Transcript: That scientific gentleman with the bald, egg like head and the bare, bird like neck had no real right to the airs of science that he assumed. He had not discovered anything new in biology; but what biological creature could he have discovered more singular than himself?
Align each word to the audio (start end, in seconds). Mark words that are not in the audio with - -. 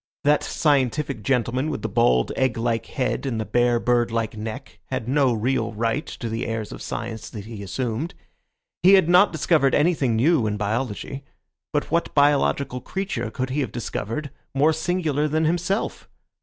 That 0.23 0.41
scientific 0.41 1.21
gentleman 1.21 1.69
with 1.69 1.83
the 1.83 1.87
bald, 1.87 2.31
egg 2.35 2.57
like 2.57 2.87
head 2.87 3.27
and 3.27 3.39
the 3.39 3.45
bare, 3.45 3.79
bird 3.79 4.09
like 4.09 4.35
neck 4.35 4.79
had 4.85 5.07
no 5.07 5.31
real 5.31 5.73
right 5.73 6.07
to 6.07 6.27
the 6.27 6.47
airs 6.47 6.71
of 6.71 6.81
science 6.81 7.29
that 7.29 7.45
he 7.45 7.61
assumed. 7.61 8.15
He 8.81 8.95
had 8.95 9.07
not 9.07 9.31
discovered 9.31 9.75
anything 9.75 10.15
new 10.15 10.47
in 10.47 10.57
biology; 10.57 11.23
but 11.71 11.91
what 11.91 12.15
biological 12.15 12.81
creature 12.81 13.29
could 13.29 13.51
he 13.51 13.59
have 13.59 13.71
discovered 13.71 14.31
more 14.55 14.73
singular 14.73 15.27
than 15.27 15.45
himself? 15.45 16.09